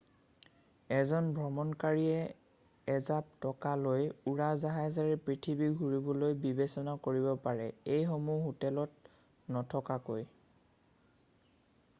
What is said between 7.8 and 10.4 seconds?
এইসমূহ হোটেলত নথকাকৈ